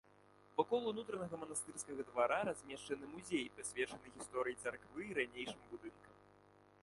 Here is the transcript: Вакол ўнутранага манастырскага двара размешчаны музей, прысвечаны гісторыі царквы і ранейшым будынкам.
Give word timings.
Вакол 0.59 0.83
ўнутранага 0.91 1.35
манастырскага 1.41 2.01
двара 2.07 2.39
размешчаны 2.49 3.05
музей, 3.13 3.45
прысвечаны 3.57 4.13
гісторыі 4.15 4.59
царквы 4.63 5.01
і 5.11 5.19
ранейшым 5.19 5.61
будынкам. 5.75 6.13